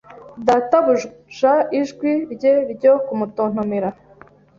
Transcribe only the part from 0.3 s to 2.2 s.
Databuja ijwi